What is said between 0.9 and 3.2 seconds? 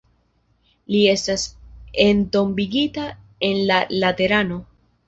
Li estas entombigita